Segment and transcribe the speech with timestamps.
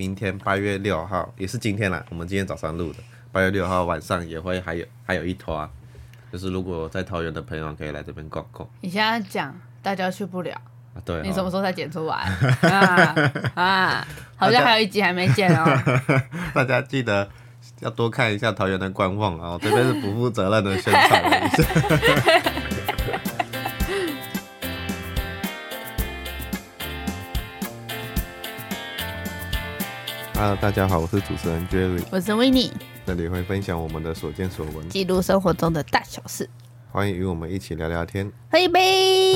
[0.00, 3.00] 明天八月六号也是今天啦，我们今天早上录的，
[3.30, 5.68] 八月六号晚上也会还有还有一拖啊，
[6.32, 10.54] 就是如果在桃园的朋友可以来这边逛逛你现在讲，大家去不了，
[10.94, 10.96] 啊。
[11.04, 12.14] 对、你什么哦，时候才剪出来
[12.72, 13.14] 啊
[13.62, 14.08] 啊？
[14.38, 15.66] 好像还有一集还没剪哦。
[16.54, 17.28] 大家记得
[17.80, 21.62] 要多看一下桃园的官网啊，我这边是不负责任的宣传了一下。
[30.40, 32.72] Hello，大家好，我是主持人 Jerry，我是 w i n n i
[33.04, 36.48] 这里会分享我们的所见所闻，记录生活中的大小事，
[36.90, 38.32] 欢迎与我们一起聊聊天。
[38.50, 39.34] 喝一杯。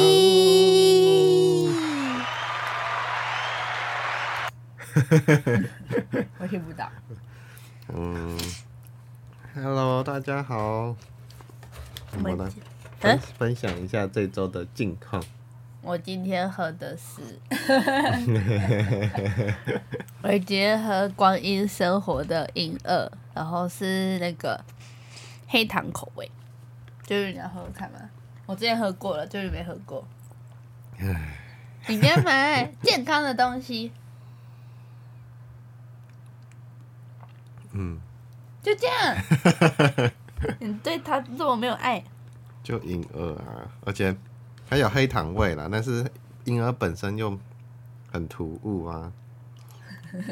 [6.38, 6.90] 我听不到。
[7.88, 8.38] 嗯
[9.55, 10.96] ，Hello，大家好，
[12.14, 15.22] 我们来嗯分分享一下这周的近况。
[15.84, 17.20] 我今天喝的是，
[20.22, 24.64] 我今天喝光阴生活的银二，然后是那个
[25.46, 26.30] 黑糖口味，
[27.04, 27.98] 就是你要喝喝看吗？
[28.46, 30.06] 我之前喝过了，就是没喝过。
[31.86, 33.92] 你该买健康的东西，
[37.72, 38.00] 嗯，
[38.62, 39.16] 就这样。
[40.60, 42.02] 你对他这么没有爱，
[42.62, 44.16] 就银耳啊，而且
[44.68, 46.04] 还有黑糖味啦，但是
[46.44, 47.38] 婴儿本身又
[48.10, 49.12] 很突兀啊，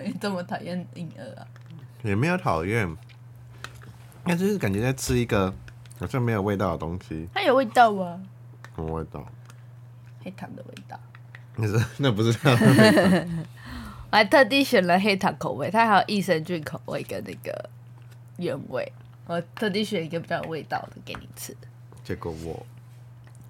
[0.04, 1.46] 你 这么讨厌婴儿啊？
[2.02, 2.96] 也没有讨厌，
[4.24, 5.52] 那就是感觉在吃一个
[5.98, 8.20] 好像没有味道的东西，它有味道啊？
[8.74, 9.24] 什么味道？
[10.24, 10.98] 黑糖的味道。
[11.56, 12.92] 那是 那不是它的味
[13.26, 13.28] 道，
[14.10, 17.70] 我还特地选了黑糖口味，它还有益生菌口味跟那个
[18.38, 18.90] 原味。
[19.26, 21.56] 我特地选一个比较有味道的给你吃。
[22.02, 22.66] 结果我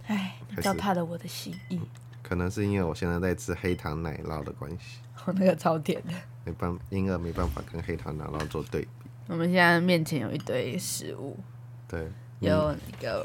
[0.06, 0.68] 唉，你开始。
[0.68, 1.80] 糟蹋了我的心意。
[2.22, 6.12] 可能是因为我现在在吃黑糖奶酪的关系， 我那个超甜的。
[6.44, 8.88] 没办婴儿没办法跟黑糖奶酪做对比，
[9.28, 11.38] 我们现在面前有一堆食物，
[11.86, 13.24] 对，有那个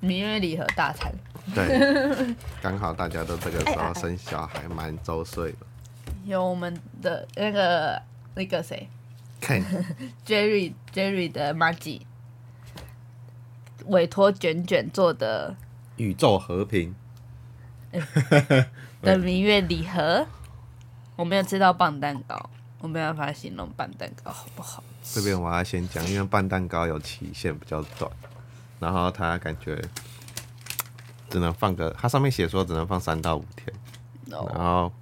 [0.00, 1.12] 明月礼盒大餐，
[1.54, 5.58] 对， 刚好大家都这个时候生小孩，满周岁了。
[6.24, 8.02] 有我们的那个
[8.34, 8.88] 那个谁？
[9.40, 9.58] 看
[10.26, 12.02] ，Jerry Jerry 的 Maggie
[13.86, 15.56] 委托卷卷做的
[16.00, 16.94] 宇宙和平，
[19.02, 20.26] 的明月礼盒，
[21.14, 22.50] 我没有吃到棒蛋糕，
[22.80, 24.30] 我没办法形容棒蛋糕。
[24.30, 24.82] 好不好？
[25.02, 28.10] 这边我要先讲，因为棒蛋糕有期限比较短，
[28.78, 29.78] 然后它感觉
[31.28, 33.70] 只能放个，它上面写说只能放三到五天，
[34.26, 34.92] 然哦后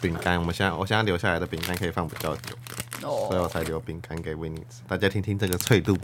[0.00, 2.56] 饼干，我们现在我现在留下来的饼干可以放比较久，
[3.00, 4.82] 所以我哦，才留饼干给维尼吃。
[4.86, 5.98] 大家听听这个脆度，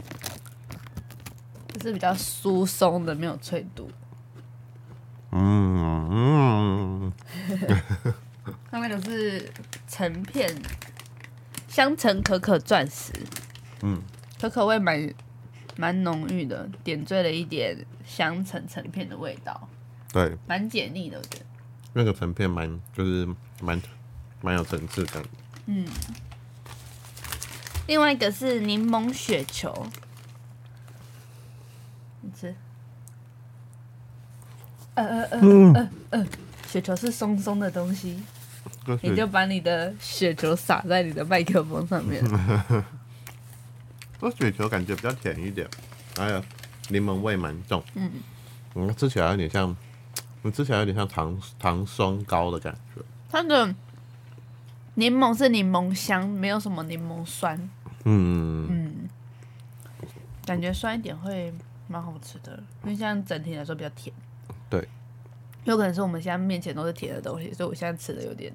[1.73, 3.89] 就是比较疏松的，没有脆度。
[5.31, 7.13] 嗯嗯，
[8.71, 9.51] 上面都是
[9.87, 10.55] 成片
[11.67, 13.11] 香橙可可钻石，
[13.81, 14.01] 嗯，
[14.39, 15.13] 可可味蛮
[15.75, 19.67] 蛮浓郁的，点缀了一点香橙成片的味道，
[20.11, 21.45] 对，蛮解腻的，我觉得。
[21.93, 23.27] 那个成片蛮就是
[23.61, 23.81] 蛮
[24.41, 25.23] 蛮有层次感
[25.65, 25.85] 嗯。
[27.87, 29.87] 另外一个是柠檬雪球，
[32.21, 32.53] 你吃。
[34.97, 36.27] 呃呃呃呃呃，
[36.67, 38.19] 雪球是松松的东西，
[39.03, 42.23] 你就把你的雪球撒在你的麦克风上面。
[44.19, 45.67] 这雪球感觉比较甜一点，
[46.17, 46.43] 还有
[46.89, 47.83] 柠檬味蛮重。
[47.93, 48.11] 嗯，
[48.73, 49.75] 嗯，吃起来有点像，
[50.41, 53.01] 嗯，吃起来有点像糖糖霜糕的感觉。
[53.29, 53.75] 它的
[54.95, 57.55] 柠檬是柠檬香，没有什么柠檬酸，
[58.05, 59.09] 嗯，嗯，
[60.43, 61.53] 感觉酸一点会
[61.87, 64.11] 蛮好吃的，因为像整体来说比较甜。
[64.69, 64.87] 对，
[65.65, 68.53] 有可能是我们现在面前都是甜的东西，所以我现在吃的有点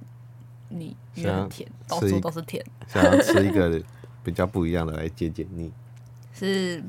[0.69, 2.65] 腻，因为想要很甜，到处都是甜。
[2.87, 3.83] 想要吃一个
[4.23, 5.73] 比较不一样的来解解腻。
[6.35, 6.83] 是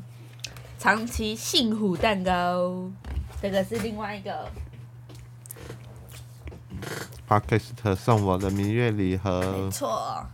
[0.78, 2.90] 长崎幸福蛋糕，
[3.42, 4.50] 这个是另外一个
[7.28, 10.26] Podcast 送我的明月礼盒没，错，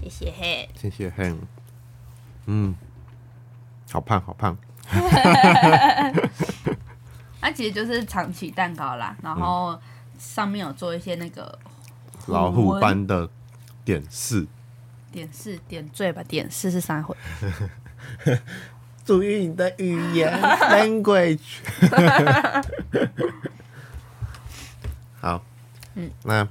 [0.00, 0.68] 谢谢嘿。
[0.76, 1.36] 谢谢 Han。
[2.46, 2.74] 嗯，
[3.90, 4.56] 好胖好胖。
[7.48, 9.80] 它其实就是长崎蛋糕啦，然后
[10.18, 11.58] 上面有做一些那个
[12.26, 13.26] 老虎斑的
[13.86, 14.46] 点饰，
[15.10, 17.16] 点饰点缀吧，点饰是三回。
[19.02, 20.30] 注意你的语言
[20.68, 21.40] language。
[25.18, 25.42] 好，
[25.94, 26.46] 嗯，那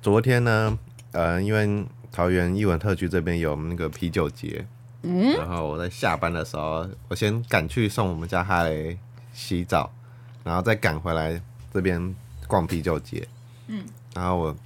[0.00, 0.78] 昨天呢，
[1.10, 4.64] 呃，因为桃园艺文特区这边有那个啤酒节，
[5.02, 8.96] 嗯，然后我在下班的时候，我先赶去送我们家哈雷
[9.32, 9.90] 洗澡，
[10.46, 11.42] 然后再赶回来
[11.74, 12.14] 这边
[12.46, 13.26] 逛啤酒节。
[13.66, 13.84] 嗯，
[14.14, 14.56] 然后我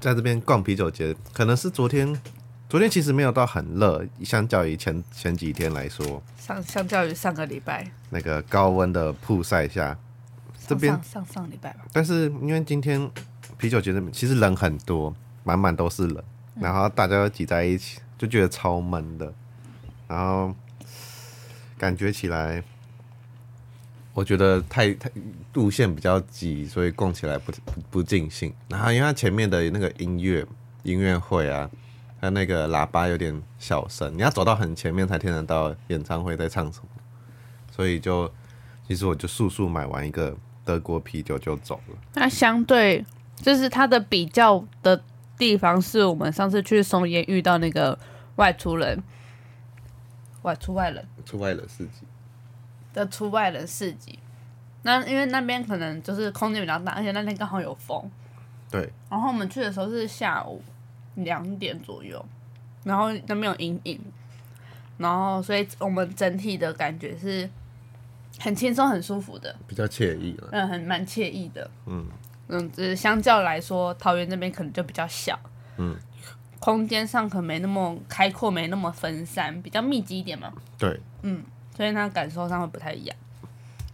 [0.00, 2.18] 在这边逛啤酒节，可能是昨天，
[2.66, 9.98] 昨天其实没有到很热，相较于前前几天来说，相相较于上个礼拜，那个高温的曝晒下，
[10.66, 13.10] 这边上上上礼拜吧，但是因为今天
[13.58, 15.14] 啤酒节这边其实人很多，
[15.44, 16.24] 满满都是人，
[16.54, 19.30] 然后大家都挤在一起，就觉得超闷的，
[20.08, 20.54] 然后
[21.76, 22.64] 感觉起来，
[24.14, 25.10] 我觉得太太
[25.54, 28.52] 路线比较挤，所以逛起来不不不尽兴。
[28.68, 30.46] 然后因为它前面的那个音乐
[30.82, 31.70] 音乐会啊，
[32.20, 36.88] 它那个喇叭有点小声，你要走到很前面才听得到演唱会在唱什么，
[37.70, 38.30] 所以就
[38.86, 41.96] 其实我就速速买完一个德国啤酒就走了。
[42.14, 43.04] 那相对
[43.36, 45.02] 就是它的比较的
[45.38, 47.98] 地方，是我们上次去松烟遇到那个
[48.36, 49.02] 外出人，
[50.42, 52.02] 外出外人出外人四级，
[52.92, 54.18] 的出外人市集。
[54.82, 58.10] 那因为那边可能就是空间比较大，而且那天刚好有风。
[58.70, 60.60] 对，然后我们去的时候是下午
[61.16, 62.24] 两点左右，
[62.84, 64.00] 然后那边有阴影，
[64.98, 67.48] 然后所以我们整体的感觉是
[68.40, 70.48] 很轻松、很舒服的，比较惬意了。
[70.52, 71.70] 嗯，很蛮惬意的。
[71.86, 72.06] 嗯
[72.48, 75.38] 嗯，只是相较来说，桃园那边可能就比较小，
[75.76, 75.96] 嗯，
[76.58, 80.98] 空间上可能没那么开阔，没那么分散，比较密集一点嘛，对
[81.76, 83.16] 所以它感受上会不太一样。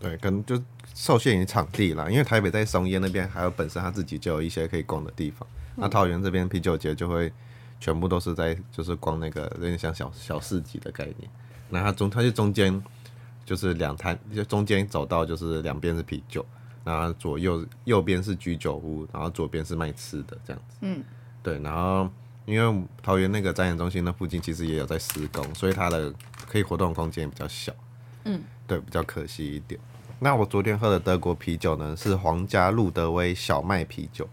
[0.00, 0.60] 对，可能就
[0.94, 7.32] 受限于场地啦，因为台北在松烟那边还有本身它自己就有一些可以逛的地方，那桃园这边啤酒节就会
[7.80, 11.28] 全部都是在就是逛那个有点像小小市集的概念，
[11.68, 12.80] 那它中它就中间
[13.44, 16.46] 就是两摊，就中间走道就是两边是啤酒，
[16.84, 20.76] 然后左右右边是居酒屋，然后左边是卖吃的这样子。
[20.82, 21.02] 嗯，
[21.42, 22.08] 对，然后
[22.44, 26.14] 因为桃园那个展演中心那附近其实也有在施工，所以它的
[26.48, 27.72] 可以活动的空间也比较小。
[28.24, 29.78] 嗯，对，比较可惜一点。
[30.18, 34.28] 那我昨天喝的德国啤酒呢，是皇家路德威小麦啤酒。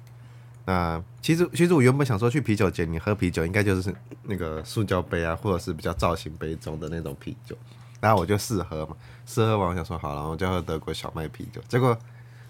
[0.65, 7.55] 那其实其实我原本想说去啤酒节，你喝啤酒应该就是那个塑胶杯啊，或者是比较造型杯中的那种啤酒。
[8.01, 8.95] 然后我就试喝嘛，
[9.25, 11.61] 试喝完我想说好了，我就喝德国小麦啤酒。
[11.67, 11.95] 结果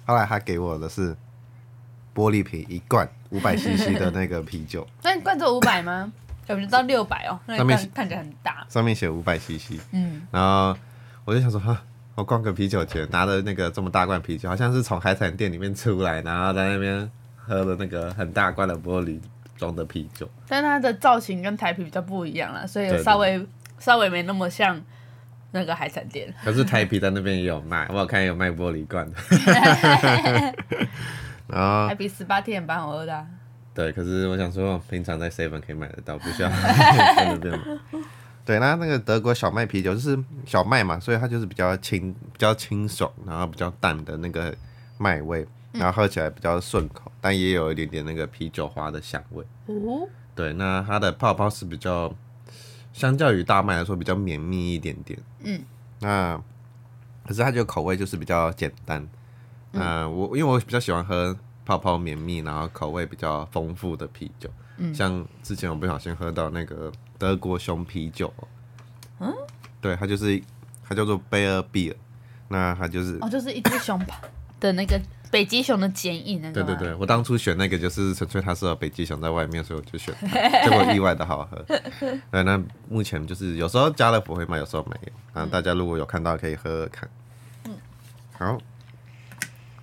[0.05, 1.15] 后来他给我的是
[2.13, 6.11] 玻璃瓶一罐五百 CC 的那个啤酒， 那罐只有五百吗？
[6.47, 7.39] 有没有到六百哦？
[7.45, 8.65] 那上面看看起来很大。
[8.69, 9.79] 上面写五百 CC。
[9.91, 10.77] 嗯，然后
[11.23, 11.81] 我就想说，哈，
[12.15, 19.19] 我逛个啤酒节，拿了那个这么大罐啤酒，好像是从海产店里面出来，然后在那边喝了那个很大罐的玻璃
[19.57, 20.29] 装的啤酒。
[20.47, 23.47] 但它的造型跟台啤比较不一样啦，所以稍微
[23.79, 24.79] 稍微没那么像
[25.51, 26.33] 那个海产店。
[26.43, 29.17] 可是台啤在那边也有卖，我有看有卖玻璃罐的。
[31.47, 33.25] 然后台啤十八天蛮好喝的啊、
[33.75, 37.99] 对，可是我想说，平常在 seven 可以买得到，不需要 在那边买。
[38.45, 44.55] 对，那那个德国小麦啤酒就是小麦嘛，所以它就是比较清、比较清爽，然后比较淡的那个
[44.97, 49.43] 麦味，然后喝起来比较顺口，但也有一点点那个啤酒花的香味。
[49.65, 52.13] 哦，对，那它的泡泡是比较，
[52.93, 55.19] 相较于大麦来说比较绵密一点点。
[55.43, 55.61] 嗯，
[55.99, 56.41] 那
[57.27, 59.05] 可是它就口味就是比较简单。
[59.73, 61.35] 嗯、我因为我比较喜欢喝
[61.65, 64.49] 泡泡绵密，然后口味比较丰富的啤酒。
[64.77, 68.31] 嗯像之前我不小心喝到那个德国熊啤酒。
[69.19, 69.33] 嗯，
[69.81, 70.41] 对，它就是
[70.83, 71.95] 它叫做贝尔比尔，
[72.49, 73.97] 那它就是哦，就是一只熊
[74.59, 74.99] 的那个
[75.31, 80.27] 北极熊的剪影那个对对对，我当初选那个就是纯粹它是有北极熊在外面，所以我就选它，
[80.63, 81.63] 结果意外的好喝。
[81.99, 85.41] 对，那目前就是有时候家乐福会卖，有时候没有。
[85.41, 87.09] 啊，大家如果有看到可以喝喝看。
[87.65, 87.73] 嗯，
[88.33, 88.57] 好，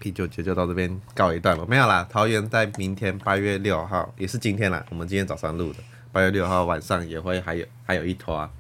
[0.03, 2.05] 啤酒节就到这边告一段落，没有啦。
[2.11, 5.79] 桃园在明天八月六号，也是今天啦，我们今天早上录的，
[6.11, 8.51] 八月六号晚上也会还有还有一拖啊，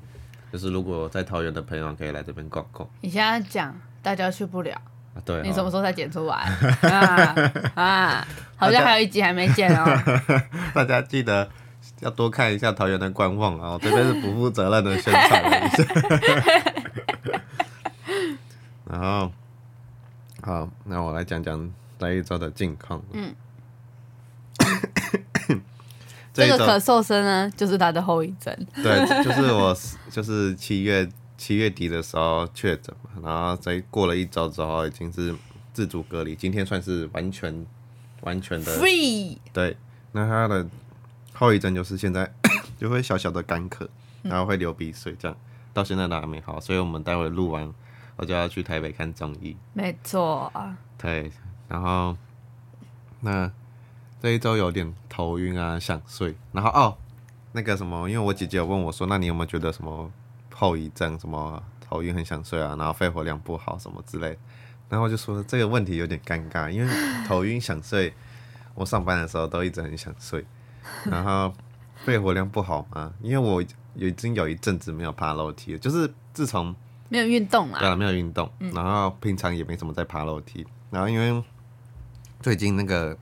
[0.52, 4.72] 就是如果在桃园的朋友可以来这边逛逛你现在讲，大家去不了，
[5.16, 5.18] 啊。
[5.24, 6.36] 对哦，你什么时候才剪出来
[6.88, 7.34] 啊
[7.74, 8.24] 啊？
[8.54, 9.84] 好像还有一集还没剪哦。
[10.72, 11.50] 大家记得
[11.98, 15.84] 要多看一下桃园的官网啊，我这边是不负责任的宣传了一下。
[18.92, 19.32] 然后，
[20.42, 23.00] 好，那我来讲讲这一周的近况。
[23.12, 23.32] 嗯，
[26.34, 28.52] 这个咳嗽声呢，就是他的后遗症。
[28.74, 29.76] 对，就是我
[30.10, 31.08] 就是七月
[31.38, 35.32] 七月底的时候确诊嘛，然后在过了一周之后，已经是
[35.72, 37.64] 自主隔离，今天算是完全
[38.22, 39.76] 完全的 Free，对，
[40.10, 40.66] 那他的
[41.32, 42.28] 后遗症就是现在
[42.80, 43.86] 就会小小的干咳，
[44.22, 45.36] 然后会流鼻水，这样
[45.72, 47.72] 到现在都还没好，所以我们待会录完，
[48.22, 49.56] 我就要去台北看中医。
[49.72, 50.78] 没错啊。
[50.96, 51.28] 对，
[51.66, 52.16] 然后
[53.18, 53.50] 那
[54.20, 56.96] 这一周有点头晕啊，想睡，然后哦，
[57.50, 60.08] 那个什么，因为我姐姐有问我说，那你有没有觉得什么
[60.54, 64.38] 后遗症，什么头晕很想睡啊，然后肺活量不好什么之类的，
[64.90, 66.94] 然后我就说这个问题有点尴尬，因为
[67.26, 68.14] 头晕想睡，
[68.76, 70.46] 我上班的时候都一直很想睡，
[71.06, 71.52] 然后
[72.04, 73.60] 肺活量不好嘛，因为我
[73.96, 76.72] 已经有一阵子没有爬楼梯了，就是自从
[77.12, 81.44] 没有运动啊，对啊没有运动，然后平常也没怎么在爬楼梯，然后因为
[82.40, 83.14] 最近那个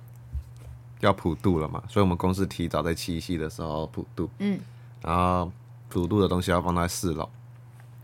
[1.01, 4.61] 要普渡了嘛，所以我们公司提早在七夕的时候普渡，嗯，
[5.03, 5.51] 然后
[5.89, 7.29] 普渡的东西要放在四楼，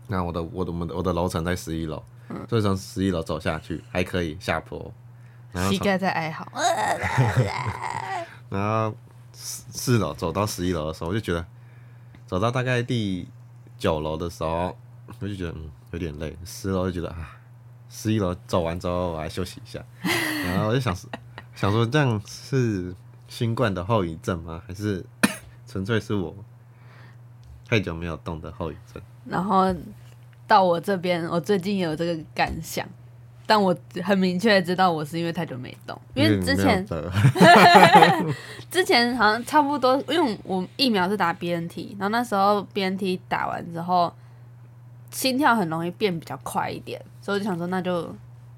[0.07, 2.03] 那我的我的我们的我的楼层在十一楼，
[2.49, 4.91] 所以从十一楼走下去还可以下坡，
[5.53, 6.45] 然后膝盖在哀嚎。
[8.49, 8.93] 然后
[9.31, 11.45] 四四楼走到十一楼的时候，我就觉得
[12.25, 13.25] 走到大概第
[13.77, 14.77] 九楼的时候，
[15.21, 16.35] 我就觉得嗯有点累。
[16.45, 17.37] 十楼就觉得啊，
[17.89, 19.83] 十一楼走完之后我来休息一下，
[20.45, 20.95] 然后我就想
[21.55, 22.93] 想说这样是
[23.27, 24.61] 新冠的后遗症吗？
[24.67, 25.05] 还是
[25.67, 26.35] 纯粹是我
[27.67, 29.01] 太久没有动的后遗症？
[29.25, 29.73] 然后
[30.47, 32.87] 到我这边，我最近有这个感想，
[33.45, 36.85] 但我很明确的知道我是因为太久没动，因为之前
[38.71, 44.13] 之前好像差不多，因为我疫苗是打 BNT，然后那时候 BNT 打完之后，
[45.11, 48.13] 心跳很容易变比较快一点，所以我就想说那就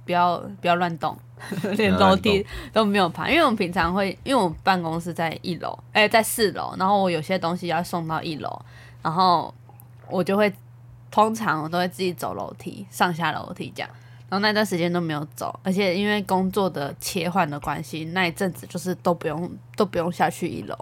[0.05, 1.17] 不要 不要乱动，
[1.77, 8.61] 连楼梯都没有爬，因为我们平常会，因为我们办公室在一楼，哎、在四楼，然后我有些东西要送到一楼，
[9.01, 9.53] 然后
[10.09, 10.51] 我就会
[11.11, 13.89] 通常我都会自己走楼梯上下楼梯这样。
[14.29, 20.77] 然后那段时间都没有走，而且因为工作的切换的关系，那一阵子就是都不用都不用下去一楼。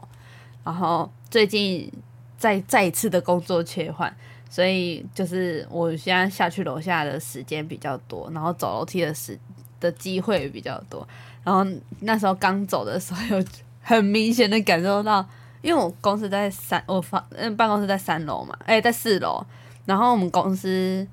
[0.66, 1.90] 然后最近
[2.38, 4.14] 再再一次的工作切换，
[4.50, 9.38] 所以就是我现在下去楼下的时间比较多，然后走楼梯的时
[9.80, 11.08] 的机会比较多。
[11.44, 11.66] 然后
[12.02, 13.46] 那时候刚走的时候，有
[13.82, 15.26] 很明显的感受到，
[15.62, 19.46] 因为我公司在三，我房嗯办公室在三楼嘛，哎、在四楼，
[19.86, 21.08] 然后我们公司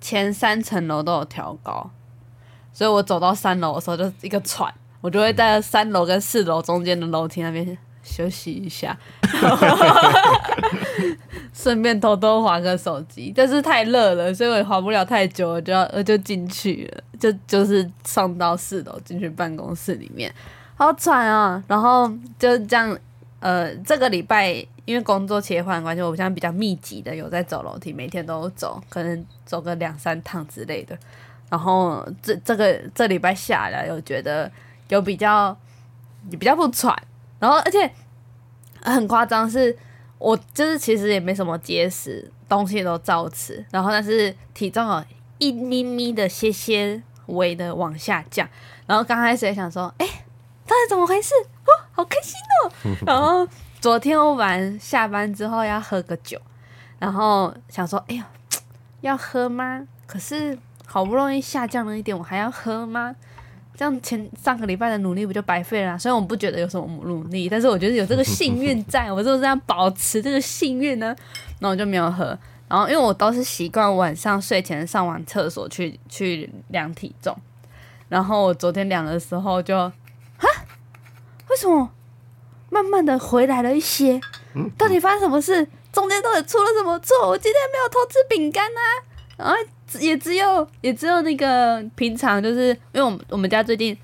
[0.00, 1.90] 前三层楼都有调高，
[2.72, 8.96] 所以我走到三楼的时候就一个喘，我就会在三楼跟四楼中间的楼梯那边休息一下，
[11.52, 13.32] 顺便偷偷划个手机。
[13.36, 20.32] 但是太热了，所以我也划不了太久，我就要我就进去了，就就是上到四楼进去办公室里面，
[20.76, 21.62] 好喘啊！
[21.68, 22.98] 然后就这样，
[23.40, 24.52] 呃，这个礼拜
[24.84, 30.98] 因为工作切换关系，我现在比较密集的有在走楼梯，每天都走，可能走个两三趟之类的。
[31.48, 34.50] 然后这这个这礼拜下来，又觉得
[34.88, 35.56] 有比较
[36.30, 36.96] 也比较不喘，
[37.40, 37.90] 然后而且
[38.82, 39.76] 很夸张是，
[40.18, 45.04] 我就是其实也没什么节食，东西都照吃，然后但是体重有
[45.38, 48.48] 一咪咪的些些微的往下降，
[48.86, 51.34] 然后刚开始也想说，哎、到底怎么回事？
[51.64, 52.96] 哦，好开心哦！
[53.06, 53.48] 然后
[53.80, 56.40] 昨天我晚下班之后要喝个酒，
[56.98, 58.28] 然后想说，哎呀，
[59.00, 59.86] 要喝吗？
[60.06, 63.14] 可是好不容易下降了一点，我还要喝吗？
[63.80, 71.16] 这样前上个礼拜的努力不就白费了啊、虽然我不觉得有什么努力，但是我觉得有这个幸运在，我就是要保持这个幸运呢。
[71.58, 72.38] 然后我就没有喝。
[72.68, 77.34] 然后因为我都是习惯晚上睡前上完厕所去去量体重，
[78.10, 79.94] 然后我昨天量的时候就，啊，
[81.48, 81.90] 为什么
[82.68, 84.20] 慢慢的回来了一些？
[84.76, 85.66] 到底发生什么事？
[85.90, 87.26] 中间到底出了什么错？
[87.26, 88.80] 我今天没有偷吃饼干啊，
[89.38, 89.54] 然后
[89.98, 93.96] 也只有也只有那个平常就是因为我们我们家最近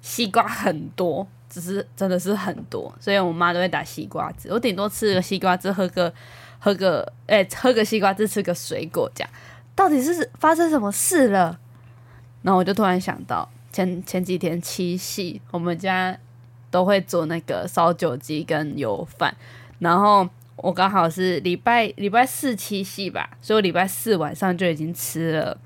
[0.00, 4.48] 西瓜很多，只是真的是很多，所以我妈都会打西瓜汁。
[4.50, 6.12] 我顶多吃个西瓜汁，喝个
[6.58, 9.30] 喝个哎、喝个西瓜汁，吃个水果这样。
[9.74, 11.58] 到底是发生什么事了？
[12.42, 16.16] 然后我就突然想到前前几天七夕，我们家
[16.70, 19.34] 都会做那个烧酒鸡跟油饭，
[19.78, 20.28] 然后
[20.64, 25.58] 我刚好是礼拜礼拜四七夕吧，所以我礼拜四晚上就已经吃了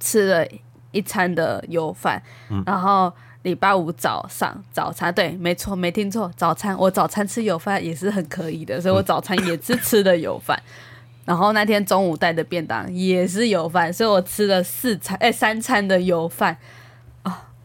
[0.00, 0.44] 吃了
[0.90, 2.20] 一餐的油饭，
[2.66, 3.12] 然后
[3.42, 10.60] 礼拜五早上早餐对，没错，没听错，早餐我早餐吃油饭也是很可以的，所以我早餐也是吃的油饭。
[11.24, 16.58] 然后那天中午带的便当也是油饭，所以我吃了四餐哎、三餐的油饭啊！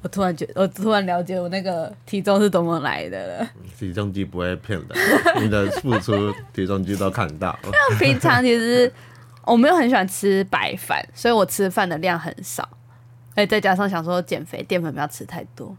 [0.06, 3.50] 我突然觉我突然了解我那个体重是怎么来的了。
[3.76, 4.90] 体重计不会骗人，
[5.42, 7.72] 你的付出体重计都看到了。
[7.98, 8.92] 平常其实
[9.46, 12.70] 我没有很喜欢吃白饭，所以我吃饭的量很少，
[13.34, 15.76] 哎再加上想说减肥，淀粉不要吃太多，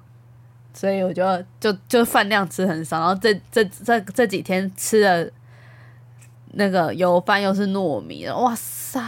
[0.75, 1.23] 所以我就
[1.61, 2.99] 就就饭量吃很少。
[2.99, 5.33] 然后这这这这几天吃的
[6.55, 9.01] 那个油饭，又是糯米的，哇塞！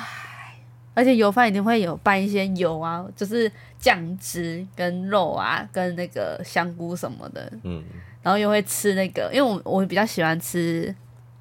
[0.99, 7.85] 而且油饭一定会有拌一些油啊，就是酱汁跟肉啊，跟那个香菇什么的，嗯，
[8.21, 10.93] 然后又会吃那个，因为我我比较喜欢吃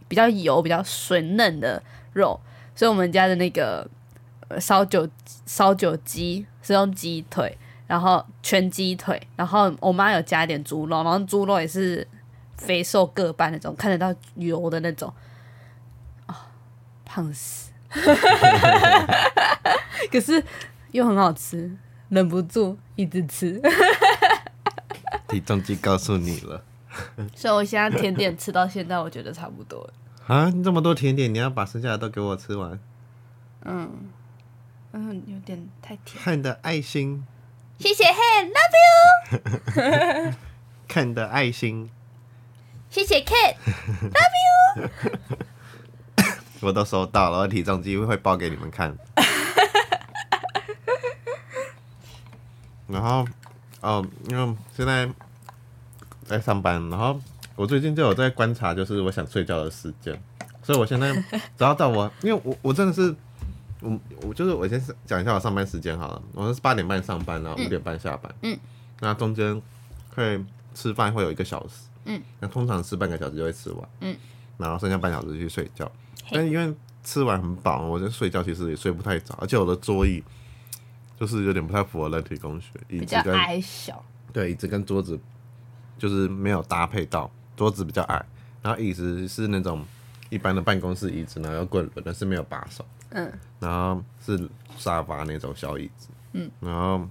[0.07, 1.81] 比较油、比较水嫩的
[2.13, 2.39] 肉，
[2.75, 3.89] 所以我们家的那个
[4.47, 5.09] 呃烧酒
[5.47, 12.07] 烧酒鸡是用鸡腿，然后全鸡腿，然后我妈有加一点猪肉，然后猪肉也是
[12.57, 15.11] 肥瘦各半那种，看得到油的那种，
[16.27, 16.51] 啊、
[17.03, 17.66] 胖死。
[20.11, 20.43] 可是
[20.91, 21.71] 又很好吃，
[22.09, 23.61] 忍不住一直吃。
[25.27, 26.63] 体重机告诉你了
[27.35, 29.93] 所以我现在甜点吃到现在，我觉得差不多了。
[30.27, 30.49] 啊！
[30.49, 32.79] 你这么多甜点，你要把剩下的都给我吃完。
[33.63, 33.89] 嗯，
[34.93, 36.23] 嗯有点太甜。
[36.23, 37.25] 看的爱心，
[37.79, 40.33] 谢谢 Hand love you，
[40.87, 41.89] 看的爱心，
[42.89, 43.55] 谢谢 Kate。
[46.61, 48.95] 我都收到了，我体重机会报给你们看。
[52.87, 53.27] 然后，
[53.81, 55.09] 哦，因为现在
[56.23, 57.19] 在上班，然后
[57.55, 60.17] 我最近就有在观察，就是我想睡觉的时间，
[60.63, 61.13] 所以我现在
[61.57, 63.13] 只要到我，因为我我真的是，
[63.81, 68.57] 我我就是我先讲一下我上班时间好了，我是八点半上班，然后五点半下班，嗯，
[69.01, 69.61] 那中间
[70.15, 70.41] 会
[70.73, 71.73] 吃饭会有一个小时，
[72.05, 74.15] 嗯，那通常吃半个小时就会吃完，嗯，
[74.57, 75.91] 然后剩下半小时去睡觉，
[76.31, 80.23] 但因为吃完很饱，我就睡觉其实也睡不太着，而且我的桌椅
[81.19, 84.03] 就是有点不太符合人体工学，椅子跟矮小，
[84.33, 85.19] 对椅子跟桌子
[85.97, 88.25] 就是没有搭配到，桌子比较矮，
[88.61, 89.85] 然后椅子是那种
[90.29, 97.07] 一般的办公室椅子，然后有滚轮的，是没有把手，嗯，然后是沙发那种小椅子，嗯，然后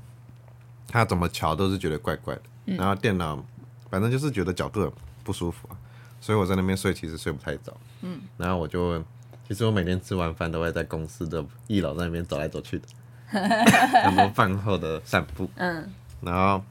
[0.86, 2.42] 他怎么瞧都是觉得怪怪的，
[2.76, 3.42] 然后电脑
[3.90, 4.92] 反正就是觉得角度很
[5.24, 5.74] 不舒服啊，
[6.20, 9.02] 所以我在那边睡其实睡不太着，嗯，然后我就
[9.46, 12.86] 其实我每天吃完饭都会在公司的一楼在那边走来走去的，
[14.04, 15.88] 很多饭后的散步，嗯，
[16.20, 16.62] 然后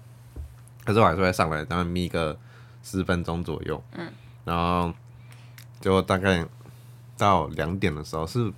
[0.84, 2.38] 可是我还是会上来，然后眯个
[2.84, 4.12] 十分钟左右，嗯，
[4.44, 4.94] 然后
[5.82, 6.46] 就大概
[7.18, 8.52] 到两点的时候，是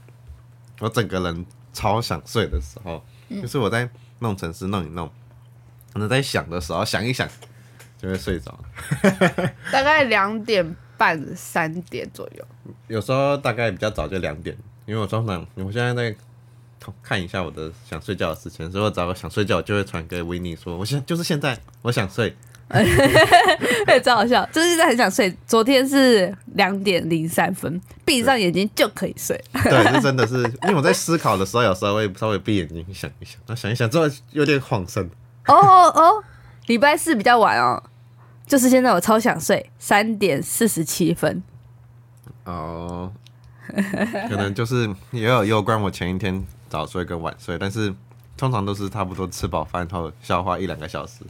[0.80, 5.08] 我整个人超想睡的时候，就是我在弄城市弄一弄，
[5.94, 7.28] 可能在想的时候想一想
[7.98, 8.60] 就会睡着，
[9.72, 12.46] 大概两点半三点左右。
[12.88, 16.16] 有时候大概比较早就两点，因为我通常我现在在
[17.02, 22.36] 看一下我的想睡觉的时间，所以我只要想睡觉，我就会传给维尼说，我现就是现在我想睡，
[23.86, 25.36] 对， 超好笑，就是现在很想睡。
[25.46, 29.42] 昨天是两点零三分，闭上眼睛就可以睡。
[29.64, 35.10] 对，是真的是，因为我在思考的时候，有时候会稍微闭眼睛想一想，然后想一想之后有点恍神。
[35.48, 36.24] 哦哦哦，
[36.68, 37.82] 礼拜四比较晚哦，
[38.48, 41.44] 就是现在我超想睡，三点四十七分。
[42.46, 43.12] 哦，
[44.30, 47.94] 可能就是也有有关我前一天早睡跟晚睡，但是
[48.38, 51.26] 通常都是差不多吃饱饭后消化一两个小时，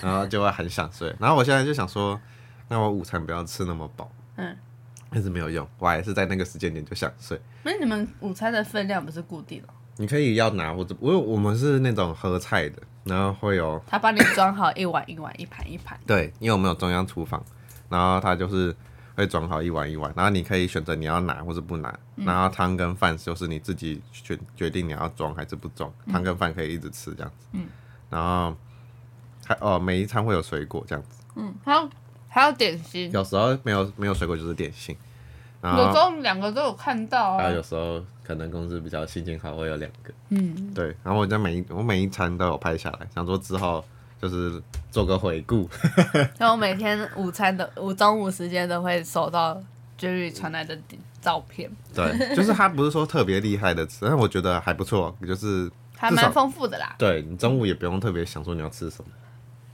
[0.00, 1.14] 然后就会很想睡。
[1.20, 2.18] 然后我现在就想说，
[2.68, 4.56] 那我午餐不要吃那么饱，嗯，
[5.10, 7.38] 但是没有用，我还是在那个时间点就想睡。
[7.62, 9.68] 那你们午餐的分量不是固定的？
[9.96, 15.98] 你可以要拿或者，因为我们是那种喝菜的，然后会有他帮你装好一碗一碗，一盘一盘。
[16.06, 17.42] 对，因为我们有中央厨房，
[17.88, 18.74] 然后他就是
[19.14, 27.66] 会装好一碗一碗，然后你可以选择你要拿或者不拿，然后汤跟饭就是你自己决决定你要装还是不装，汤跟饭可以一直吃这样子，嗯，
[28.10, 28.56] 然后
[29.46, 31.88] 还哦每一餐会有水果这样子，嗯，还有
[32.28, 34.96] 还有点心，有时候没有没有水果就是点心，
[35.60, 37.48] 然有时后候两个都有看到啊。
[37.50, 43.84] 有时候可能公司比较心情好会有两个，嗯，对，然后我在每一我每一餐都有拍下来，想说之后
[44.20, 44.60] 就是
[44.90, 45.68] 做个回顾，
[46.38, 49.62] 然后每天午餐的午中午时间都会收到
[49.98, 50.78] Jerry 传来的
[51.20, 56.94] 照片，对，就是他不是说特别厉害的吃，但我觉得还不错，就是还蛮丰富的啦。
[56.98, 59.10] 对你中午也不用特别想说你要吃什么。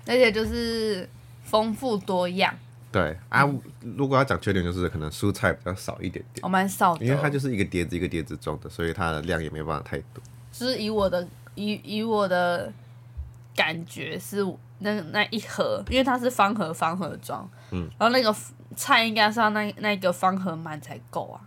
[0.06, 1.08] 而且就是
[1.44, 2.52] 丰富多样，
[2.92, 3.48] 对啊，
[3.96, 10.22] 如果要讲缺点，就是可能蔬菜比较少一点点，我蛮少的，因为它就是一个碟子一个碟子装的，所以它的量也没办法太多。
[10.50, 12.72] 就是以我的以以我的
[13.54, 14.44] 感觉是
[14.80, 18.34] 那那一盒，因为它是方盒方盒装，嗯，然后那个
[18.74, 21.40] 菜应该是要那那个方盒满才够啊。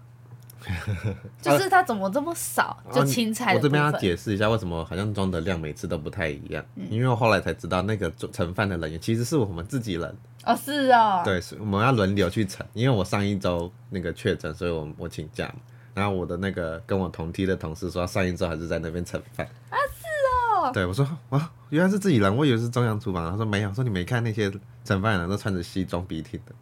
[1.41, 2.77] 就是它怎么这么少？
[2.91, 15.55] 就青菜我这边要解释一下，为什么好像装的量每次都不太一样，嗯因为我后来才知道，那个盛饭的人其实是我们自己人，哦，是哦，对，是我们要轮流去盛，因为我上一周那个确诊，所以我我请假嘛。
[15.95, 20.71] 然后我的那个跟我同梯的同事说，上一周还是在那边盛饭啊，是哦。
[20.73, 23.29] 对，我说啊，原来是自己人，我以为是中央厨房。
[23.29, 24.49] 他说没有，说你没看那些
[24.83, 26.53] 盛饭的人都穿着西装笔挺的。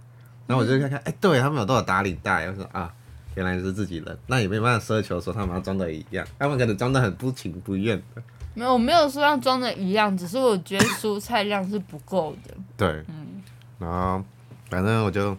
[0.48, 2.46] 然后我就看看，哎、对他们有都有打领带。
[2.48, 2.94] 我说啊，
[3.36, 8.22] 原来是自己人，那也没办法奢求说他们要装的一样，他们可能装的很不情不愿的。
[8.54, 12.56] 没有，我没有说要装的一样，只是我觉得蔬菜量是不够的。
[12.76, 13.42] 对，嗯
[13.80, 14.24] 然后
[14.70, 15.36] 反正我就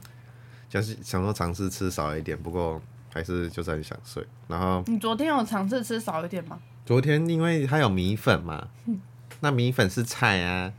[0.68, 2.80] 就是想说尝试吃少一点，不过
[3.12, 4.26] 还是就是很想睡。
[4.48, 6.58] 然后你昨天有尝试吃少一点吗？
[6.84, 8.66] 昨天因为它有米粉嘛，
[9.40, 10.72] 那米粉是菜啊，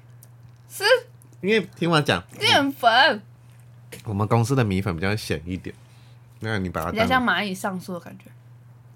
[0.68, 0.84] 是
[1.42, 3.22] 因为听我讲，淀粉，
[4.04, 5.74] 我们公司的米粉比较咸一点，
[6.44, 8.26] 那你把它比较像当蚂蚁上树的感觉。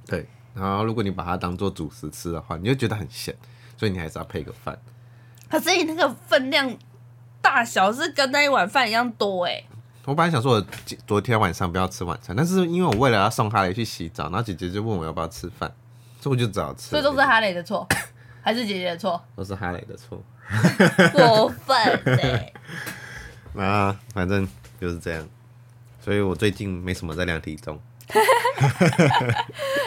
[0.05, 3.35] 对，然后如果你把它当做主食吃的话，你就觉得很咸，
[3.77, 4.77] 所以你还是要配个饭。
[5.49, 6.77] 可是你那个分量
[7.41, 9.63] 大小是跟那一碗饭一样多哎、
[10.05, 10.65] 我本来想说，我
[11.05, 15.71] 昨天晚上不要吃晚餐，但是因为我为了要送哈雷去洗澡，然后姐姐就问我要不要吃饭，
[16.21, 16.89] 所以我就只好吃。
[16.89, 17.87] 所以都是哈雷的错，
[18.41, 19.21] 还是姐姐的错？
[19.35, 20.21] 都是哈雷的错。
[21.13, 21.75] 过分
[22.21, 22.53] 哎、
[23.61, 24.47] 啊，反正
[24.79, 25.27] 就是这样，
[26.07, 27.77] 所以我最近没什么在量体重。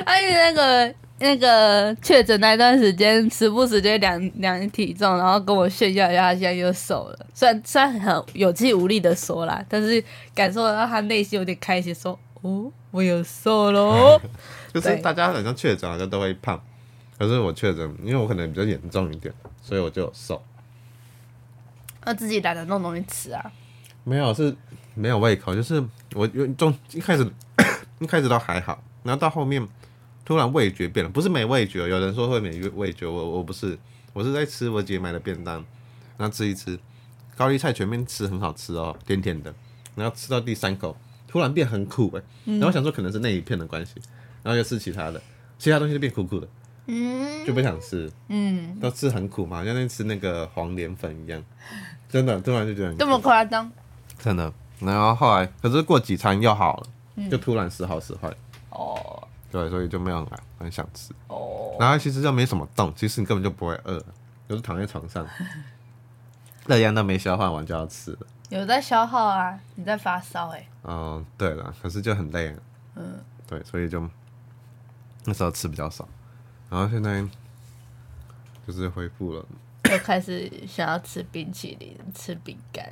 [0.04, 7.26] 而且那个那个确诊那段时间，时不时就量量体重，然后跟我炫耀一下，他现在又瘦了。
[7.32, 10.04] 虽然虽然很有气无力的说啦，但是
[10.34, 14.20] 感受到他内心有点开心，说：“哦，我有瘦喽。
[14.74, 16.62] 就是大家好像确诊好像都会胖，
[17.18, 20.44] 可是我确诊，因为我可能比较严重一点，所以我就有瘦。”
[22.04, 23.50] 那自己懒得弄东西吃啊。
[24.04, 24.54] 没有是
[24.94, 25.82] 没有胃口，就是
[26.14, 27.28] 我有中一开始
[28.00, 29.66] 一开始都还好，然后到后面
[30.24, 33.78] 突然味觉变了，不是没味觉，有人说会没味觉，我我不是，
[34.12, 35.64] 我是在吃我姐买的便当，
[36.16, 36.78] 然后吃一吃，
[37.36, 39.54] 高丽菜全面吃很好吃哦，甜甜的，
[39.94, 43.94] 然后吃到第三口突然变很苦哎、然后想说可能是那一片的关系，
[44.42, 45.22] 然后又吃其他的，
[45.58, 46.48] 其他东西就变苦苦的，
[46.86, 47.30] 嗯。
[47.46, 51.42] 就不想吃，嗯，都吃很苦嘛，好像在吃那个黄连粉一样，
[52.08, 53.70] 真的突然就觉得这么夸张？
[54.18, 54.52] 真的。
[54.80, 58.32] 然后后来，可是过几餐又好了，就突然时好时坏，
[58.70, 59.28] 哦。
[59.52, 61.12] 对，所以就没有很很想吃。
[61.26, 64.00] 哦，然后其实就没什么动，其实你根本就不会饿，
[64.48, 65.26] 就是躺在床上，
[66.66, 68.18] 热量都没消化完就要吃了。
[68.48, 72.56] 有在消耗啊，你在发烧哎、嗯，对了，可是就很累，
[72.94, 74.08] 嗯，对，所以就
[75.24, 76.08] 那时候吃比较少，
[76.68, 77.26] 然后现在
[78.64, 79.44] 就是恢复了。
[79.90, 82.88] 又开始想要吃冰淇淋、吃饼干。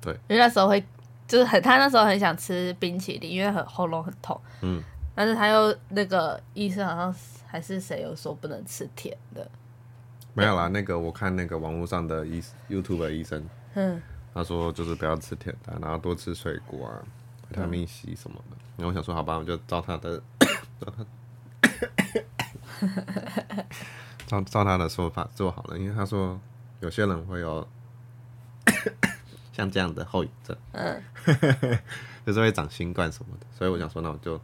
[0.00, 0.82] 对，因为那时候会
[1.26, 4.40] 就是很，他那时候很想吃冰淇淋，因为很喉咙很痛。
[4.60, 4.82] 嗯，
[5.14, 7.14] 但是他又那个医生好像
[7.46, 9.48] 还是谁有说不能吃甜的。
[10.34, 13.42] 没有啦，那个我看那个网络上的医 YouTube 的医生，
[13.74, 14.02] 嗯，
[14.34, 17.00] 他说就是不要吃甜的，然后多吃水果啊，
[17.50, 18.56] 维他命 C 什么的。
[18.76, 20.22] 然后我想说，好吧，我就照他的，
[20.78, 21.06] 照他，
[24.26, 26.38] 照照他的说法做好了，因为他说
[26.80, 27.66] 有些人会有
[29.56, 31.02] 像这样的后遗症，嗯，
[32.26, 34.38] 就是会长新冠什么的，所以我想说，那我就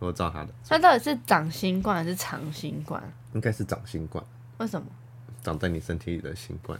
[0.00, 3.00] 我照他的，那到底是长新冠还是长新冠？
[3.34, 4.24] 应该是长新冠，
[4.58, 4.86] 为什么？
[5.44, 6.76] 长在你身体里的新冠。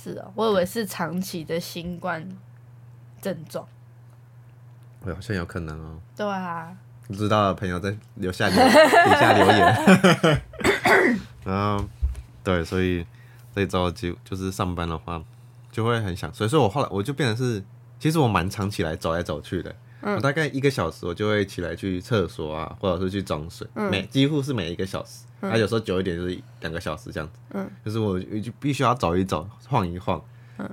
[0.00, 2.24] 是哦，我以为是长期的新冠
[3.20, 3.66] 症状。
[5.04, 5.98] 哎，好像有可能哦。
[6.16, 6.76] 对啊，
[7.08, 10.42] 不知道的朋友在留下留 底下留言。
[11.44, 11.84] 然后，
[12.44, 13.04] 对，所以
[13.52, 15.22] 这一周就就是上班的话，
[15.74, 16.46] 就会很想睡。
[16.46, 17.60] 所以我后来我就变成是，
[17.98, 19.74] 其实我蛮常起来走来走去的。
[20.02, 27.40] 我大概一个小时，我就会起来去厕所啊，或者是去装水，每几乎是每一个小时，啊，有时候久一点就是两个小时这样子。
[27.54, 30.22] 嗯，就是我就必须要走一走，晃一晃，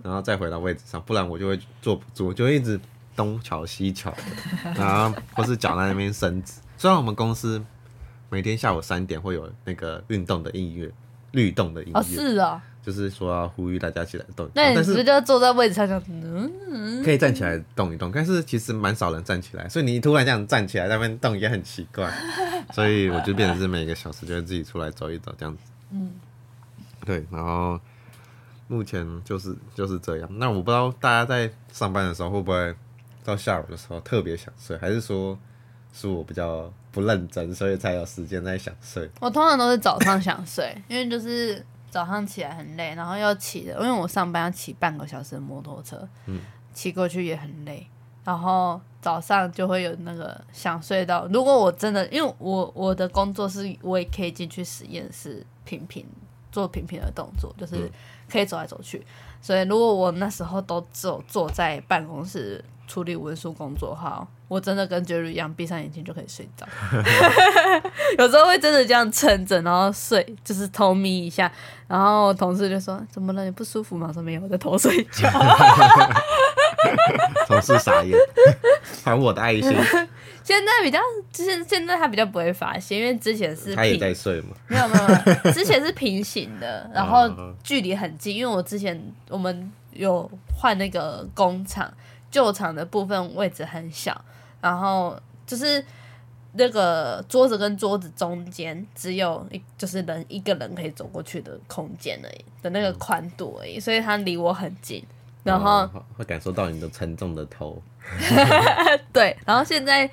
[0.04, 2.78] 然后再回到位置上，不然我就会坐不住，就会一直
[3.16, 4.18] 东瞧西瞧的，
[4.76, 6.60] 然后或是脚在那边伸直。
[6.78, 7.64] 虽然我们公司
[8.30, 10.92] 每天下午三点会有那个运动的音乐，
[11.32, 16.12] 律动的音乐，哦是哦，就是说要呼吁大家起来动一动，那你但是不是就坐在位置上这样子？
[16.12, 22.12] 嗯，可以站起来动一动，但是其实蛮少人站起来，所以你突然这样站起来在那边动也很奇怪，
[22.74, 25.62] 所以我就变成是每个小时就会自己出来走一走这样子。
[25.92, 26.12] 嗯，
[27.06, 27.80] 对，然后
[28.68, 30.30] 目前就是就是这样。
[30.40, 32.74] 那我不知道大家在上班的时候会不会
[33.24, 35.38] 到下午的时候特别想睡，还是说
[35.94, 39.10] 是我比较不认真，所以才有时间在想睡？
[39.20, 46.40] 我通常都是早上想睡，因为就是早上起来很累，然后要骑的，因为我上班要骑半个小时的摩托车，嗯，
[46.74, 47.86] 骑过去也很累，
[48.24, 51.28] 然后早上就会有那个想睡到。
[51.28, 56.06] 如果我真的，因为我我的工作是我也可以进去实验室频频
[56.52, 57.92] 做频频的动作，就是嗯
[58.30, 59.06] 可以走来走去。
[59.42, 66.68] 所以如果我那时候都只有坐在办公室处理文书工作的话，我真的跟 Jerry 一样，闭上眼睛就可以睡着。
[68.20, 71.50] 有时候会真的这样撑着，然后睡，就是偷眯一下。
[71.88, 73.46] 然后我同事就说：“怎么了？
[73.46, 75.30] 你不舒服吗？”我说：“没有，我在偷睡觉。
[77.48, 78.18] 同事傻眼，
[79.06, 79.72] 还我的爱心，”
[80.44, 81.00] 现在比较，
[81.32, 84.50] 就是现在他比较不会发现，因为之前是他也平在睡嘛。
[84.68, 84.96] 没有没
[85.46, 91.92] 有，之前是平行的，然后嗯距离很近，因为我之前我们有换那个工厂，
[92.32, 94.20] 旧场的部分位置很小，
[94.62, 95.16] 然后
[95.46, 95.86] 就是
[96.54, 105.06] 那个桌子跟桌子中间只有一就是人一个人可以走过去的空间而已的那个宽度而已，所以他离我很近。
[105.44, 107.82] 然后、哦会感受到你的沉重的头。
[109.12, 110.08] 对，然后现在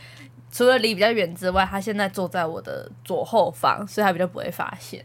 [0.50, 5.04] 除了离比较远之外，他现在坐在我的左后方，所以他比较不会发现。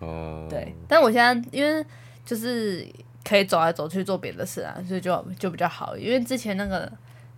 [0.00, 1.82] 哦，对，但我现在因为
[2.22, 2.86] 就是
[3.26, 5.96] 可以走来走去做别的事啊，所以就就比较好。
[5.96, 6.90] 因为之前那个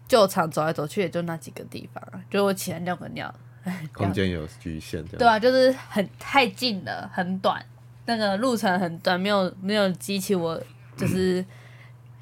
[0.06, 5.02] 旧厂走来走去也就那几个地方啊，就我起来尿个尿，哎，空间有局限。
[5.04, 7.64] 对啊，就是很太近了，很短，
[8.04, 10.60] 那个路程很短，没有没有激起我
[10.96, 11.44] 就是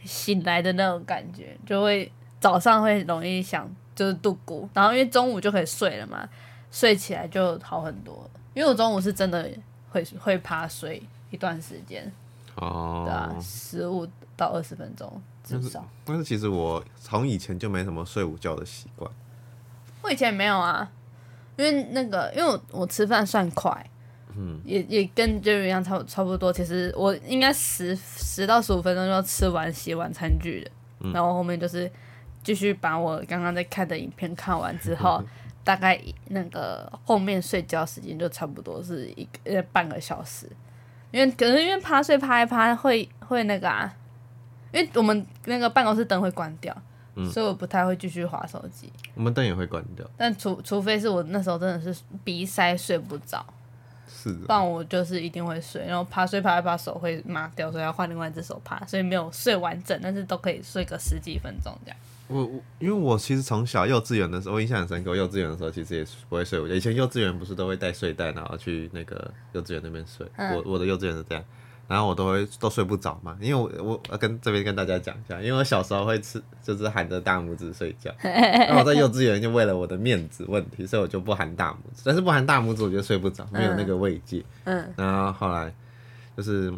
[0.04, 6.28] 醒来的那种感觉，就会早上会容易想就是度过，然后因为中午就可以睡了嘛，
[6.70, 8.30] 睡起来就好很多。
[8.54, 9.50] 因为我中午是真的
[9.90, 12.10] 会会趴睡一段时间，
[12.56, 15.86] 哦，对啊，十五到二十分钟至少。
[16.04, 19.10] 但是其实我从以前就没什么睡午觉的习惯。
[20.02, 20.90] 我以前没有啊，
[21.56, 23.90] 因为那个，因为我我吃饭算快，
[24.36, 26.52] 嗯，也也跟 Jerry 一样差差不多。
[26.52, 31.90] 其实我应该十十到十五分钟就吃完洗完餐具了，然后后面就是
[32.44, 35.20] 继续把我刚刚在看的影片看完之后，
[35.64, 40.48] 大概那个后面睡觉时间就差不多是一个呃半个小时，
[41.12, 43.94] 因为可能因为趴睡趴一趴会会那个啊，
[44.72, 46.76] 因为我们那个办公室灯会关掉，
[47.32, 48.92] 所以我不太会继续划手机。
[49.14, 53.44] 我们灯也会关掉，但除除非是我那时候真的是鼻塞睡不着，
[54.06, 61.98] 是不然我就是一定会睡，然后趴睡趴一趴手会麻掉，所以要换另外一只手趴，所以没有睡完整，但是都可以睡个十几分钟这样。
[62.28, 65.10] 我我因为我其实从小幼稚园的时候，我印象很深刻。
[65.10, 70.26] 我幼稚园的时候其实也不会睡午觉，以前幼稚园不是都会带睡袋，然后去那个幼稚园那边睡。
[70.36, 71.44] 我我的幼稚园是这样，
[71.88, 84.44] 然后我都会都睡不着嘛，因为我我我跟这边跟大家讲一下，因为我小时候会吃就是含着大拇指睡觉， 那我在幼稚园就为了我的面子问题，所以我就不含大拇指，但是不含大拇指我就睡不着，没有那个慰藉。
[84.64, 85.72] 嗯，然后后来
[86.36, 86.72] 就是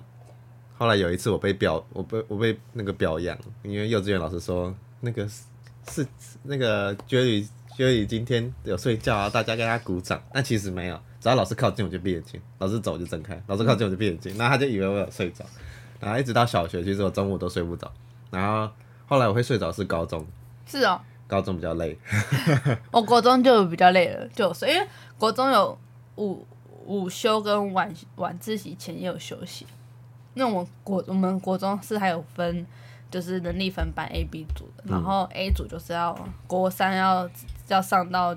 [0.77, 5.45] 后来有一次我被表我被我被那个表扬，因为幼稚园老师说那个是
[5.93, 6.07] 是
[6.43, 10.23] 那个 Jerry Jerry 今天有睡觉啊，大家给他鼓掌。
[10.33, 15.45] 但其实没有，只要老师靠近我就闭眼睛，老师走我就睁开，老师靠近我就闭眼睛，然后他就以为我有睡着。
[16.01, 17.93] 然后一直到小学，其实我中午都睡不着。
[18.31, 18.73] 然后
[19.07, 20.25] 后来我会睡着是高中，
[20.67, 21.99] 是哦，高中比较累。
[22.93, 24.87] 我国中就比较累了，就有睡，因为
[25.19, 25.79] 国中有
[26.17, 26.47] 午
[26.87, 29.67] 午休跟晚晚自习前也有休息。
[30.35, 32.65] 那我国我们国中是还有分，
[33.11, 36.17] 就是能力分班 A、B 组的，然后 A 组就是要
[36.47, 37.29] 国三要
[37.69, 38.37] 要上到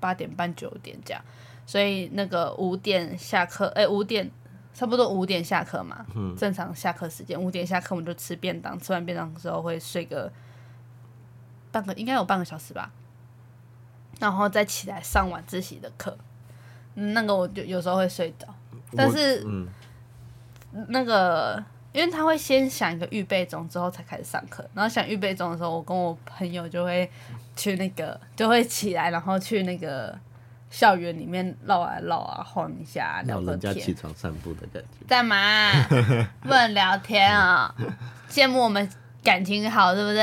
[0.00, 1.22] 八点半九点这样，
[1.64, 4.30] 所以那个五点下课，哎、五点
[4.74, 6.04] 差不多五点下课嘛，
[6.36, 10.32] 正常下课时间五点下课我们就吃便当，吃完便当之后会睡个
[11.70, 12.90] 半个应该有半个小时吧，
[14.18, 16.16] 然后再起来上晚自习的课，
[16.96, 18.48] 嗯那个我就有时候会睡着，
[18.96, 19.68] 但是嗯，
[20.88, 21.62] 那个
[21.92, 27.10] 因为他会先想一个预备钟之后才开始上课，然后想预备钟的时候，我跟我朋友就会
[27.54, 30.18] 去那个就会起来，然后去那个
[30.70, 33.96] 校园里面绕啊绕啊晃一下，聊人家起天。
[33.96, 35.06] 床散步的感觉。
[35.06, 35.70] 干嘛？
[36.42, 37.74] 不能聊天啊、
[38.30, 38.88] 羡慕我们
[39.22, 40.18] 感情好，是不是？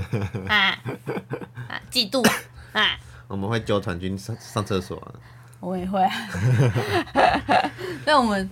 [0.48, 0.78] 啊
[1.68, 2.26] 啊，嫉妒
[2.72, 2.80] 啊！
[2.82, 2.98] 啊
[3.28, 5.12] 我们会揪团军上上厕所、啊，
[5.60, 6.10] 我也会、啊。
[8.04, 8.48] 那我们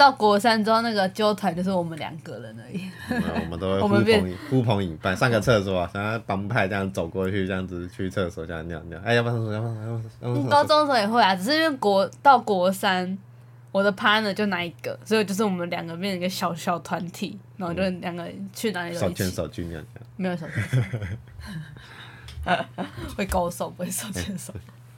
[0.00, 2.90] 到国三之后，那个纠团就是我们两个人而已。
[3.10, 8.98] 我们都会 呼朋呼朋引伴，上个厕所、啊，然后帮派这样走过去，这样子去厕所这样尿尿。
[9.04, 9.54] 哎，要不要上厕所？
[9.54, 10.28] 要不要上厕所？
[10.28, 10.48] 要不？
[10.48, 13.18] 高中的时候也会啊，只是因为国到国三，
[13.72, 20.02] 我的 partner 就那一个，所以就是我们两个变成一个小小团体，然后就两个去哪里都手，牵手去尿尿。
[20.16, 20.80] 没有手牵手，
[23.18, 24.54] 会勾手不会手牵手。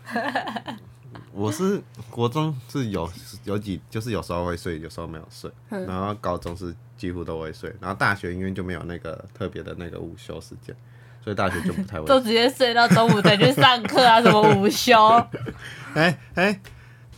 [1.33, 3.11] 我是国中是有
[3.45, 10.75] 有几就是有时候会睡，有时候没有睡，嗯然后高中是几乎都会睡，然后大学因为就没有那个特别的那个午休时间，
[11.23, 12.05] 所以大学就不太会。
[12.09, 14.97] 都直接睡到中午才去上课啊，什么午休，
[15.95, 16.61] 哎哎，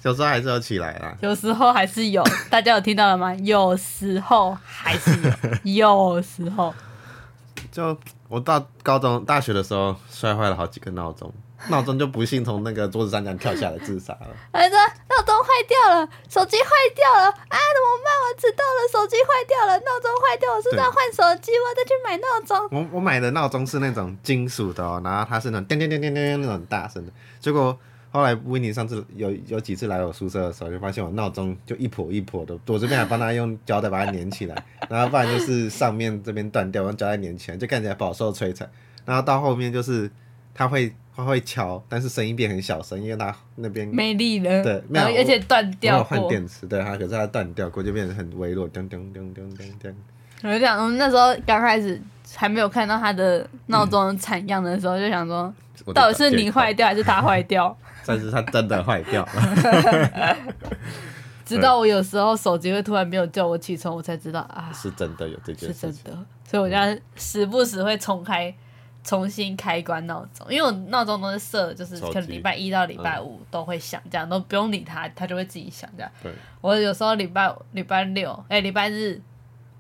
[0.03, 1.17] 有时候还是要起来啦。
[1.21, 3.35] 有时候还是有，大家有听到了吗？
[3.37, 5.11] 有时候还是
[5.65, 6.75] 有，有时候
[7.73, 11.33] 就我到高中、大学的时候摔坏了好几个闹钟，
[11.69, 14.29] 闹钟就不幸从那个桌子上这样跳下来自杀了。
[14.53, 17.57] 他说闹钟坏掉了，手机坏掉了啊！
[17.57, 18.13] 怎么办？
[18.21, 21.53] 我迟到了，手机坏掉了，闹钟坏掉，我是不是要换手机？
[21.53, 22.69] 我要再去买闹钟。
[22.71, 27.13] 我我买的闹钟是那种金属的哦，然后它是那种叮叮叮叮叮那种大声的。
[27.41, 27.79] 结果
[28.11, 38.71] 后来维尼上次有有几次来我宿舍的时候，就发现我闹钟就一破一破的，我这边还帮他用胶带把它粘起来，然后不然就是上面这边断掉，用胶带粘起来，就看起来饱受摧残。
[39.05, 40.11] 然后到后面就是
[40.55, 49.95] 他会它会敲，但是声音变很小声，因为它那边没力了，对没有而且断掉过，换电池，对它，可是它断掉过，就变得很微弱，叮叮叮叮叮叮。
[50.43, 52.01] 我就想，我们那时候刚开始
[52.35, 55.55] 还没有看到它的闹钟惨样的时候，就想说，
[55.95, 57.77] 到底是你坏掉还是它坏掉？
[58.05, 60.37] 但是它真的坏掉了，
[61.47, 66.05] 直到我有时候手机会突然没有叫我起床，我才知道啊，是真的有这件是事情。
[66.05, 66.27] 真的。
[66.47, 68.55] 所以我现在时不时会重开、
[69.05, 76.11] 重新开关闹钟，因为我闹钟都是设，就是可能礼拜一到礼拜五都会响，这样都不用理它，它就会自己响这样。
[76.23, 79.21] 对，我有时候礼拜礼拜六，哎、礼拜日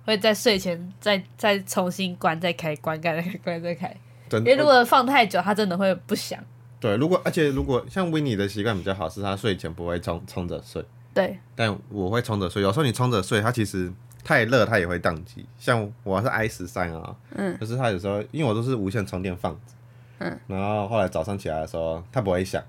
[0.04, 3.96] 会在睡前再再重新关，再开关，再开关再开。
[4.28, 6.38] 真因为如果放太久，它真的会不响。
[6.78, 10.84] 对，如果而且如果像维尼的习惯比较好，是他睡前不会冲冲着睡，
[11.14, 12.62] 对，但我会冲着睡。
[12.62, 13.90] 有时候你冲着睡，它其实
[14.24, 15.44] 太热，它也会宕机。
[15.58, 19.60] 像我是 i 十三啊，嗯，就是它有时候因为我都是无线充电放着，
[20.20, 22.62] 嗯，然后后来早上起来的时候，它不会响，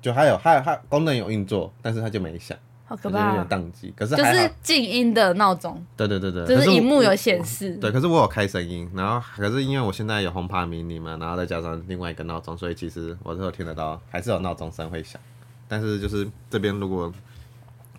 [0.00, 3.92] 就还有还有它功能有运作，但是它就没响，好可怕哦、点宕机。
[3.94, 7.74] 可是就还，是静音的闹钟，对对对对，就是荧幕有显示。
[7.76, 15.20] 对，可是我有开声音，然后可是因为我现在有红帕 mini 嘛，然后再加上另外一个闹钟，所以其实我都有听得到，还是有闹钟声会响。
[15.68, 17.12] 但是就是这边如果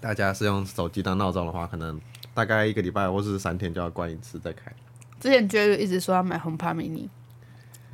[0.02, 1.98] 大家是用手机当闹钟的话，可能
[2.34, 4.72] 大概一个礼拜或是三天就要关一次再开。
[5.20, 7.08] 之前 Jerry 一直说要买红帕 mini，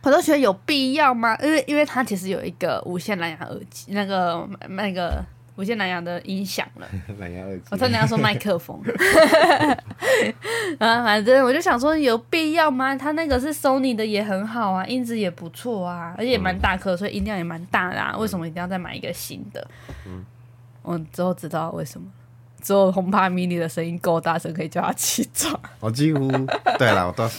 [0.04, 1.36] 我都觉得有必要吗？
[1.41, 5.21] 因为因为它其实有一个无线蓝牙耳机，那个那个
[5.56, 6.88] 无线蓝牙的音响了。
[7.19, 8.82] 蓝牙耳机，我差点要说麦克风，
[10.80, 12.95] 啊，反正我就想说有必要吗？
[12.95, 18.15] 它那个是 Sony 的也很好啊，音质也不错啊，而且也蛮大颗，所以音量也蛮大的啊。
[18.17, 19.67] 为什么一定要再买一个新的？
[20.06, 20.23] 嗯
[20.84, 22.08] 我之后知道为什么，
[22.62, 25.60] 只有红帕 mini 的声音够大声，可以叫他起床。
[25.80, 26.28] 我几乎
[26.78, 27.30] 对啦，我都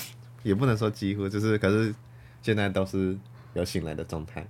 [0.42, 1.94] 也不能说几乎，就是可是
[2.42, 3.16] 现在都是
[3.54, 4.46] 有醒来的状态。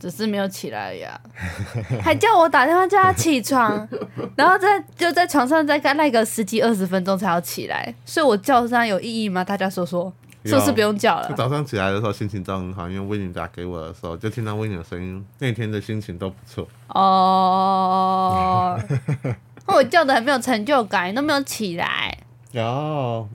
[0.00, 1.20] 只是没有起来呀，
[2.00, 3.88] 还叫我打电话叫他起床，
[4.36, 9.42] 然后在就在床上再干那个十几二十分钟才要起来，所以我叫上有意义吗？
[9.42, 10.12] 大家说说，
[10.44, 11.32] 是不是不用叫了？
[11.36, 16.68] 早上起来的时候心情都很好，因为威宁打给我的时候，就听到威宁的声音，那天的心情都不错。
[16.90, 19.34] 哦，那
[19.74, 22.16] 我叫的很没有成就感，都没有起来。
[22.52, 23.28] 然后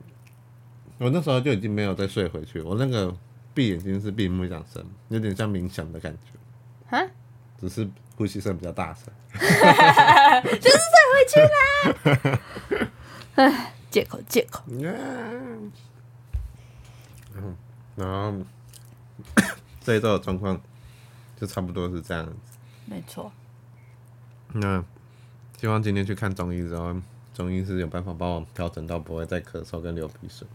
[0.98, 3.14] 我那时候就已经没有再睡回去，我那个
[3.54, 7.02] 闭眼睛是闭目养神，有点像冥想的感觉，啊，
[7.60, 11.40] 只是呼吸声比较大声就是睡回去
[13.36, 13.70] 啦。
[13.90, 15.72] 借口借口，嗯，
[17.94, 18.34] 然后
[19.80, 20.60] 这一周的状况
[21.40, 22.58] 就差不多是这样子。
[22.86, 23.30] 没错。
[24.52, 24.84] 那
[25.60, 26.94] 希望今天去看中医之后，
[27.32, 30.46] 中医是有办法帮我调整到不会再咳嗽跟流鼻水。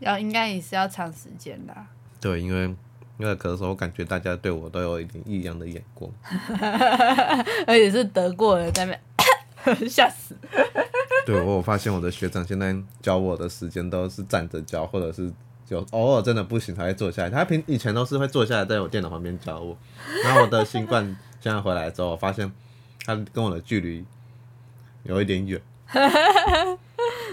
[0.00, 1.86] 要应该也是要长时间的啊、
[2.20, 2.62] 对，因为
[3.18, 6.10] 因为咳嗽，我感觉大家对我都有一点异样的眼光。
[7.66, 8.96] 而且是得过了在那
[9.64, 10.36] 边， 吓死。
[11.26, 15.30] 对我有发现我的学长现在教我的时间都是站着教，或者是
[15.66, 17.28] 就偶尔真的不行才会坐下来。
[17.28, 19.76] 他平以前都是会坐下来在我电脑旁边教我，
[20.24, 21.04] 然后我的新冠
[21.40, 22.50] 现在回来之后，我发现
[23.04, 24.04] 他跟我的距离
[25.08, 25.60] 有一点远。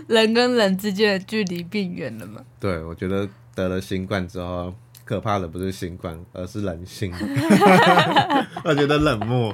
[0.08, 2.42] 人跟人之间的距离变远了嘛？
[2.60, 7.12] 对我觉得得了新冠之后，可怕的不是新冠，而是人性。
[8.64, 9.54] 我觉得冷漠。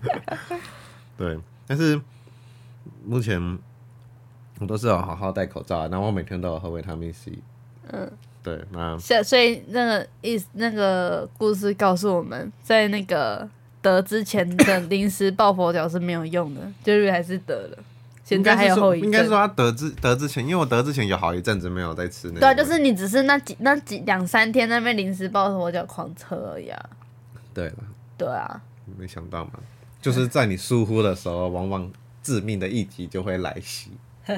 [1.16, 2.00] 对，但是
[3.04, 3.58] 目前
[4.58, 7.32] 我都是有好好戴口罩，然后我每天都有喝维他命 C。
[7.92, 8.10] 嗯，
[8.42, 13.48] 对，那，所以那个意那个故事告诉我们，在那个
[13.82, 17.78] 得之前的临时抱佛脚是没有用的， 就是还是得了，
[18.24, 19.06] 现在还有后遗症。
[19.06, 22.40] 应该说他得之得之前，因为我得之前有好一阵子没有在吃那个。
[22.40, 26.90] 对啊，就是你只是那几那几两三天那边临时抱佛脚狂吃而已啊。
[27.52, 27.76] 对了，
[28.16, 28.60] 对啊，
[28.98, 29.52] 没想到嘛，
[30.00, 31.90] 就是在你疏忽的时候，往往
[32.22, 33.90] 致命的一击就会来袭。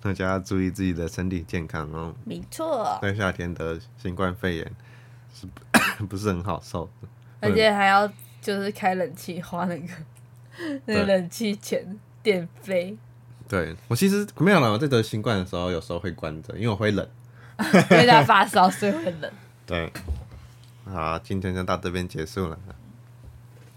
[0.00, 2.14] 大家要注意自己的身体健康哦。
[2.24, 4.72] 没错，在夏天得新冠肺炎
[5.34, 5.44] 是
[5.98, 7.08] 不 不是很好受的。
[7.40, 9.88] 而且还要就是开冷气花那个
[10.86, 11.84] 那个冷气钱
[12.22, 12.96] 电费，
[13.48, 17.08] 对我其实没有了，我在得新冠的时候有时候会关着，因为我会冷。
[17.90, 19.30] 因为他 发烧所以会冷。
[19.66, 19.92] 对，
[20.84, 22.58] 好，今天就到这边结束了，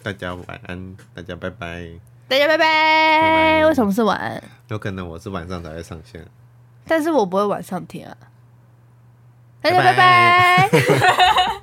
[0.03, 1.89] 大家晚安，大家拜拜。
[2.27, 2.63] 大家拜拜。
[2.65, 4.41] 拜为什么是晚安？
[4.69, 6.25] 有可能我是晚上才会上线。
[6.85, 8.15] 但是我不会晚上听啊。
[9.61, 10.69] 大家拜拜